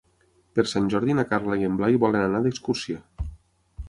Per 0.59 0.63
Sant 0.69 0.87
Jordi 0.93 1.15
na 1.19 1.25
Carla 1.33 1.57
i 1.63 1.67
en 1.67 1.75
Blai 1.81 1.97
volen 2.05 2.23
anar 2.29 2.41
d'excursió. 2.47 3.03